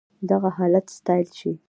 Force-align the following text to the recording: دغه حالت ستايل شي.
دغه 0.29 0.49
حالت 0.57 0.85
ستايل 0.97 1.29
شي. 1.39 1.51